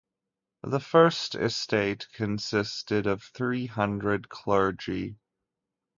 The 0.63 0.79
First 0.79 1.35
Estate 1.35 2.07
consisted 2.11 3.05
of 3.05 3.21
three 3.21 3.67
hundred 3.67 4.29
clergy. 4.29 5.19